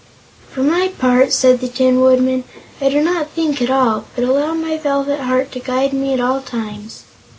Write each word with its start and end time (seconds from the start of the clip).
"For 0.51 0.63
my 0.63 0.87
part," 0.87 1.31
said 1.31 1.59
the 1.61 1.67
Tin 1.67 2.01
Woodman, 2.01 2.43
"I 2.81 2.89
do 2.89 3.03
not 3.03 3.29
think 3.29 3.61
at 3.61 3.69
all, 3.69 4.05
but 4.15 4.23
allow 4.23 4.55
my 4.55 4.75
velvet 4.79 5.19
heart 5.19 5.51
to 5.51 5.59
guide 5.59 5.93
me 5.93 6.11
at 6.11 6.19
all 6.19 6.41
times." 6.41 7.03